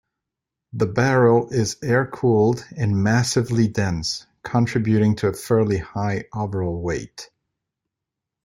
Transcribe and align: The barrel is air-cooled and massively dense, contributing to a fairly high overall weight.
The 0.73 0.87
barrel 0.87 1.49
is 1.51 1.77
air-cooled 1.83 2.65
and 2.75 3.03
massively 3.03 3.67
dense, 3.67 4.25
contributing 4.43 5.15
to 5.17 5.27
a 5.27 5.33
fairly 5.33 5.77
high 5.77 6.23
overall 6.33 6.81
weight. 6.81 7.29